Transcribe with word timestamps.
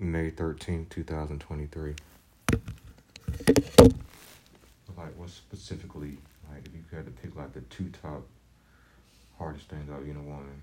May 0.00 0.30
13th, 0.30 0.88
2023. 0.90 1.94
Like, 4.96 5.16
what 5.16 5.30
specifically, 5.30 6.18
like, 6.50 6.64
if 6.66 6.72
you 6.74 6.82
had 6.96 7.04
to 7.06 7.12
pick, 7.12 7.36
like, 7.36 7.52
the 7.52 7.60
two 7.62 7.90
top 8.02 8.22
hardest 9.38 9.68
things 9.68 9.88
about 9.88 10.04
being 10.04 10.16
a 10.16 10.22
woman? 10.22 10.62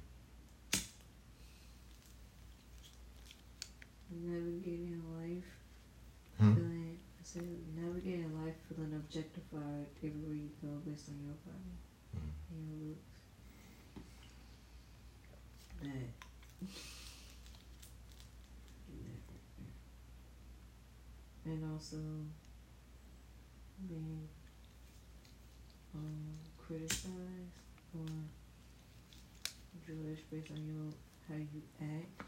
Navigating 4.12 5.02
a 5.02 5.22
life, 5.22 5.44
Hmm? 6.38 6.54
feeling, 6.54 6.98
I 7.20 7.24
said, 7.24 7.48
navigating 7.76 8.26
a 8.26 8.46
life 8.46 8.56
feeling 8.70 8.94
objectified 8.94 9.88
everywhere 10.04 10.36
you 10.36 10.50
go 10.62 10.70
based 10.86 11.10
on 11.10 11.20
your 11.26 11.36
body 11.46 11.76
Mhm. 12.16 12.32
and 12.52 12.70
your 12.70 12.90
looks. 12.90 13.02
That. 15.82 16.10
And 21.46 21.64
also 21.76 21.98
being 23.90 24.24
um, 25.94 26.24
criticized 26.56 27.60
or 27.94 28.08
judged 29.86 30.24
based 30.32 30.52
on 30.52 30.64
your 30.64 30.88
how 31.28 31.36
you 31.36 31.62
act 31.84 32.24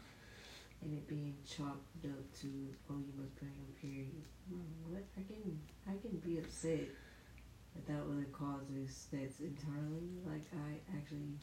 and 0.82 0.92
it 0.92 1.08
being 1.08 1.34
chalked 1.48 2.04
up 2.04 2.20
to 2.38 2.46
oh 2.90 3.00
you 3.00 3.12
must 3.16 3.34
be 3.40 3.46
on 3.48 3.56
your 3.56 3.72
period. 3.80 4.12
Hmm, 4.52 4.92
what 4.92 5.04
I 5.16 5.22
can 5.24 5.58
I 5.88 5.96
can 5.96 6.18
be 6.20 6.38
upset 6.38 6.84
without 7.74 8.04
other 8.04 8.28
causes 8.32 9.08
that's 9.10 9.40
internally 9.40 10.12
like 10.28 10.44
I 10.52 10.76
actually 10.92 11.40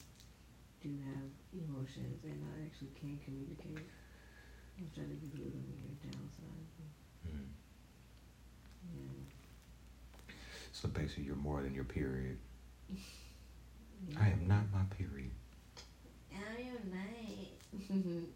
do 0.83 0.93
have 1.09 1.25
emotions 1.57 2.21
and 2.23 2.37
I 2.53 2.65
actually 2.69 2.93
can 3.01 3.17
communicate. 3.25 3.89
I'm 4.77 4.91
trying 4.93 5.09
to 5.09 5.17
you 5.33 5.41
a 5.41 5.49
little 5.49 5.73
your 5.81 5.97
downside. 6.05 6.69
Mhm. 7.25 7.49
Yeah. 8.93 9.25
So 10.75 10.89
basically, 10.89 11.23
you're 11.23 11.37
more 11.37 11.61
than 11.61 11.73
your 11.73 11.85
period. 11.85 12.37
yeah. 14.09 14.17
I 14.19 14.27
am 14.27 14.45
not 14.45 14.63
my 14.73 14.81
period. 14.97 15.31
I 16.33 16.59
am 16.63 16.91
not. 16.91 18.27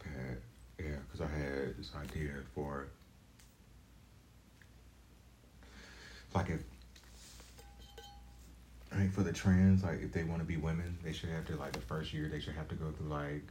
Okay, 0.00 0.36
yeah, 0.78 0.96
because 1.06 1.20
I 1.20 1.26
had 1.38 1.76
this 1.76 1.90
idea 2.00 2.30
for 2.54 2.86
like 6.34 6.48
if 6.48 6.60
I 8.92 8.96
think 8.96 9.12
for 9.12 9.22
the 9.22 9.32
trans, 9.32 9.82
like 9.82 10.00
if 10.02 10.12
they 10.12 10.24
want 10.24 10.40
to 10.40 10.46
be 10.46 10.56
women, 10.56 10.96
they 11.04 11.12
should 11.12 11.28
have 11.30 11.44
to 11.48 11.56
like 11.56 11.72
the 11.72 11.80
first 11.80 12.14
year 12.14 12.28
they 12.28 12.40
should 12.40 12.54
have 12.54 12.68
to 12.68 12.74
go 12.74 12.90
through 12.92 13.08
like 13.08 13.42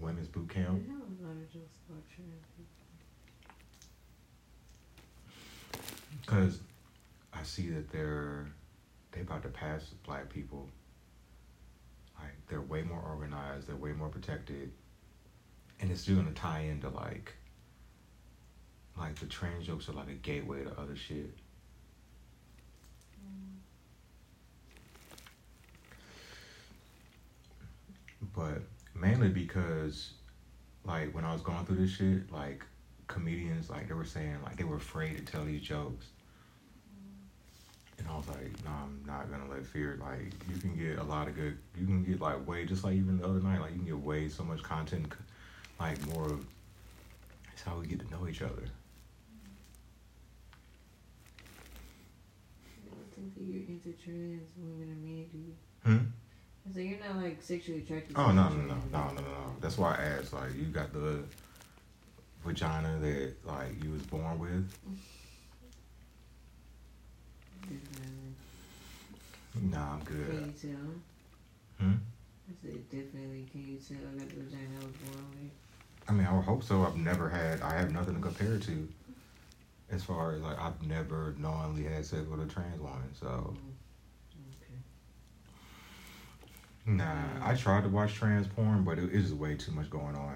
women's 0.00 0.28
boot 0.28 0.48
I 0.50 0.54
camp. 0.54 0.68
have 0.88 0.96
a 0.96 1.26
lot 1.26 1.36
of 1.36 1.52
jokes 1.52 1.76
about 1.90 2.02
trans 2.14 2.46
people. 2.56 2.81
Because 6.32 6.60
I 7.34 7.42
see 7.42 7.68
that 7.68 7.92
they're 7.92 8.46
they 9.10 9.20
about 9.20 9.42
to 9.42 9.50
pass 9.50 9.84
black 10.06 10.30
people. 10.30 10.66
Like 12.18 12.32
they're 12.48 12.62
way 12.62 12.80
more 12.80 13.02
organized, 13.06 13.68
they're 13.68 13.76
way 13.76 13.92
more 13.92 14.08
protected, 14.08 14.72
and 15.78 15.90
it's 15.90 16.00
still 16.00 16.16
gonna 16.16 16.30
tie 16.30 16.60
into 16.60 16.88
like 16.88 17.34
like 18.98 19.16
the 19.16 19.26
trans 19.26 19.66
jokes 19.66 19.90
are 19.90 19.92
like 19.92 20.08
a 20.08 20.14
gateway 20.14 20.64
to 20.64 20.70
other 20.80 20.96
shit. 20.96 21.36
But 28.34 28.62
mainly 28.94 29.28
because 29.28 30.14
like 30.86 31.14
when 31.14 31.26
I 31.26 31.32
was 31.34 31.42
going 31.42 31.66
through 31.66 31.76
this 31.76 31.90
shit, 31.90 32.32
like 32.32 32.64
comedians 33.06 33.68
like 33.68 33.86
they 33.88 33.94
were 33.94 34.06
saying 34.06 34.38
like 34.42 34.56
they 34.56 34.64
were 34.64 34.76
afraid 34.76 35.18
to 35.18 35.30
tell 35.30 35.44
these 35.44 35.60
jokes. 35.60 36.06
I 38.12 38.16
was 38.18 38.28
like, 38.28 38.64
no, 38.64 38.70
I'm 38.70 39.02
not 39.06 39.30
gonna 39.30 39.50
let 39.50 39.64
fear. 39.64 39.98
Like, 40.00 40.32
you 40.48 40.60
can 40.60 40.76
get 40.76 40.98
a 40.98 41.02
lot 41.02 41.28
of 41.28 41.34
good. 41.34 41.56
You 41.78 41.86
can 41.86 42.04
get 42.04 42.20
like 42.20 42.46
way, 42.46 42.66
just 42.66 42.84
like 42.84 42.94
even 42.94 43.18
the 43.18 43.24
other 43.24 43.40
night, 43.40 43.60
like 43.60 43.70
you 43.70 43.76
can 43.76 43.86
get 43.86 43.98
way 43.98 44.28
so 44.28 44.42
much 44.42 44.62
content, 44.62 45.12
like 45.80 46.04
more. 46.08 46.26
of 46.26 46.44
It's 47.52 47.62
how 47.62 47.78
we 47.78 47.86
get 47.86 48.00
to 48.00 48.10
know 48.10 48.28
each 48.28 48.42
other. 48.42 48.64
I 52.76 52.94
don't 52.94 53.12
think 53.14 53.34
that 53.34 53.42
you're 53.42 53.62
into 53.66 53.92
trans 54.02 54.48
women 54.56 54.90
or 54.90 55.06
men, 55.06 55.26
do 55.32 55.38
you? 55.38 55.54
Hmm. 55.84 56.06
Said 56.72 56.84
you're 56.84 57.00
not 57.00 57.16
like 57.22 57.42
sexually 57.42 57.80
attracted. 57.80 58.14
Oh 58.16 58.28
to 58.28 58.32
no 58.34 58.48
no 58.50 58.62
no 58.64 58.74
no 58.92 59.08
no 59.08 59.20
no. 59.20 59.56
That's 59.60 59.78
why 59.78 59.96
I 59.96 60.18
asked. 60.18 60.32
Like, 60.32 60.54
you 60.54 60.64
got 60.64 60.92
the 60.92 61.24
vagina 62.44 62.98
that 63.00 63.34
like 63.46 63.82
you 63.82 63.90
was 63.90 64.02
born 64.02 64.38
with. 64.38 64.70
Definitely. 67.62 68.34
Nah, 69.70 69.92
I'm 69.94 70.00
good. 70.04 70.26
Can 70.26 70.44
you 70.46 70.52
tell? 70.74 71.86
Hmm. 71.86 71.94
I 72.48 72.52
said 72.62 72.90
definitely. 72.90 73.46
Can 73.50 73.60
you 73.66 73.76
tell? 73.78 73.96
I 74.14 74.18
got 74.18 74.28
the 74.28 74.34
vagina 74.42 74.68
I 74.80 74.84
was 74.84 74.94
born 74.96 75.26
with. 75.40 75.50
I 76.08 76.12
mean, 76.12 76.26
I 76.26 76.34
would 76.34 76.44
hope 76.44 76.62
so. 76.64 76.84
I've 76.84 76.96
never 76.96 77.28
had. 77.28 77.60
I 77.60 77.74
have 77.78 77.92
nothing 77.92 78.14
to 78.14 78.20
compare 78.20 78.58
to. 78.58 78.88
As 79.90 80.02
far 80.02 80.32
as 80.32 80.40
like, 80.42 80.58
I've 80.58 80.82
never 80.86 81.34
knowingly 81.38 81.84
had 81.84 82.04
sex 82.06 82.22
with 82.26 82.40
a 82.40 82.46
trans 82.46 82.80
woman. 82.80 83.12
So. 83.18 83.54
Mm. 83.56 83.56
Okay. 84.56 84.78
Nah, 86.86 87.46
I 87.46 87.54
tried 87.54 87.82
to 87.84 87.88
watch 87.90 88.14
trans 88.14 88.46
porn, 88.48 88.84
but 88.84 88.98
it 88.98 89.12
is 89.12 89.32
way 89.34 89.54
too 89.54 89.72
much 89.72 89.90
going 89.90 90.16
on. 90.16 90.34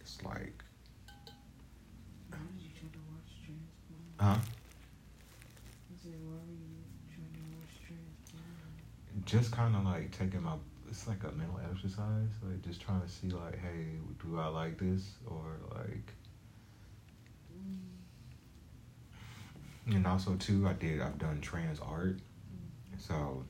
It's 0.00 0.22
like, 0.24 0.62
Why 2.30 2.38
did 2.56 2.62
you 2.62 2.70
try 2.78 2.88
to 2.88 2.98
watch 3.12 3.30
trans 3.44 3.70
porn? 3.88 4.02
huh? 4.18 4.40
I 4.40 5.94
said, 6.02 6.12
why 6.24 6.32
were 6.34 6.52
you 6.52 6.82
trying 7.14 7.32
to 7.32 7.44
watch 7.54 7.72
trans 7.86 8.16
porn? 8.32 9.17
Just 9.28 9.52
kind 9.52 9.76
of 9.76 9.84
like 9.84 10.10
taking 10.16 10.42
my. 10.42 10.54
It's 10.88 11.06
like 11.06 11.22
a 11.22 11.30
mental 11.32 11.60
exercise, 11.70 12.30
like 12.42 12.62
just 12.62 12.80
trying 12.80 13.02
to 13.02 13.08
see 13.08 13.28
like, 13.28 13.58
hey, 13.60 13.98
do 14.22 14.40
I 14.40 14.46
like 14.46 14.78
this 14.78 15.02
or 15.26 15.58
like, 15.74 16.14
and 19.86 20.06
also 20.06 20.34
too, 20.36 20.66
I 20.66 20.72
did. 20.72 21.02
I've 21.02 21.18
done 21.18 21.42
trans 21.42 21.78
art, 21.78 22.16
mm. 22.16 22.20
so 22.96 23.44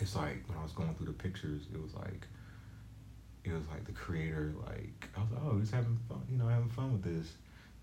it's 0.00 0.16
like 0.16 0.42
when 0.48 0.58
I 0.58 0.62
was 0.64 0.72
going 0.72 0.92
through 0.96 1.06
the 1.06 1.12
pictures, 1.12 1.62
it 1.72 1.80
was 1.80 1.94
like. 1.94 2.26
It 3.44 3.52
was 3.52 3.66
like 3.72 3.84
the 3.84 3.92
creator, 3.92 4.52
like 4.66 5.08
I 5.16 5.20
was 5.20 5.30
like, 5.32 5.42
oh, 5.44 5.58
he's 5.58 5.70
having 5.72 5.98
fun, 6.08 6.22
you 6.30 6.38
know, 6.38 6.46
having 6.46 6.68
fun 6.68 6.92
with 6.92 7.02
this, 7.02 7.32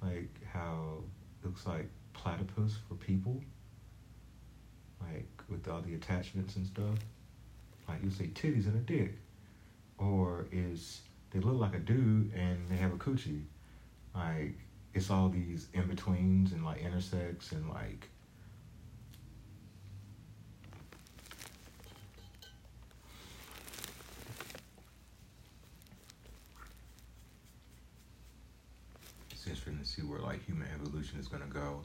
like 0.01 0.29
how 0.53 0.99
it 1.41 1.47
looks 1.47 1.65
like 1.65 1.89
platypus 2.13 2.77
for 2.87 2.95
people, 2.95 3.41
like 5.01 5.27
with 5.49 5.67
all 5.67 5.81
the 5.81 5.95
attachments 5.95 6.55
and 6.55 6.65
stuff. 6.65 6.95
Like 7.87 8.03
you 8.03 8.09
say 8.09 8.27
titties 8.27 8.65
and 8.65 8.75
a 8.75 8.79
dick, 8.79 9.17
or 9.97 10.45
is 10.51 11.01
they 11.31 11.39
look 11.39 11.59
like 11.59 11.75
a 11.75 11.79
dude 11.79 12.33
and 12.33 12.69
they 12.69 12.75
have 12.75 12.93
a 12.93 12.97
coochie, 12.97 13.43
like 14.15 14.55
it's 14.93 15.09
all 15.09 15.29
these 15.29 15.67
in 15.73 15.87
betweens 15.87 16.51
and 16.51 16.63
like 16.63 16.81
intersex 16.83 17.51
and 17.51 17.69
like. 17.69 18.09
It's 29.31 29.47
interesting 29.47 29.79
to 29.79 29.85
see 29.85 30.01
where 30.03 30.19
like 30.19 30.45
human 30.45 30.67
evolution 30.75 31.19
is 31.19 31.27
gonna 31.27 31.45
go. 31.45 31.81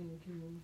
You. 0.00 0.60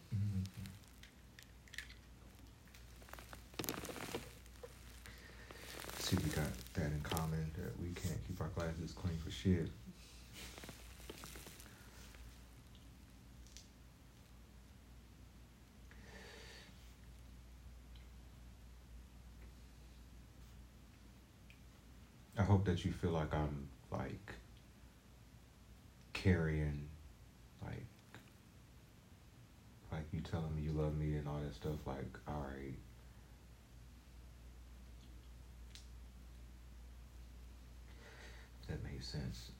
See, 5.98 6.16
we 6.16 6.30
got 6.30 6.44
that 6.74 6.86
in 6.86 7.00
common 7.02 7.50
that 7.58 7.78
we 7.78 7.88
can't 7.88 8.18
keep 8.26 8.40
our 8.40 8.48
glasses 8.48 8.92
clean 8.92 9.18
for 9.22 9.30
shit. 9.30 9.68
I 22.38 22.42
hope 22.42 22.64
that 22.64 22.86
you 22.86 22.92
feel 22.92 23.10
like 23.10 23.34
I'm 23.34 23.68
like 23.90 24.32
carrying 26.14 26.88
like 27.62 27.84
you 30.16 30.22
telling 30.22 30.54
me 30.56 30.62
you 30.62 30.72
love 30.72 30.96
me 30.96 31.14
and 31.16 31.28
all 31.28 31.38
that 31.44 31.54
stuff 31.54 31.76
like 31.86 32.18
all 32.26 32.46
right 32.48 32.74
that 38.66 38.82
made 38.82 39.04
sense 39.04 39.50